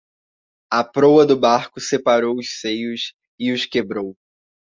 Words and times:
A 0.71 0.83
proa 0.83 1.27
do 1.27 1.37
barco 1.37 1.79
separou 1.79 2.35
os 2.39 2.59
seios 2.59 3.13
e 3.39 3.51
os 3.51 3.67
quebrou. 3.67 4.17